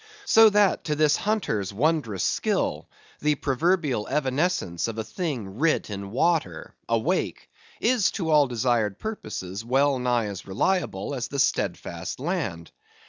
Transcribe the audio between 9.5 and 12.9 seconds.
well nigh as reliable as the steadfast land.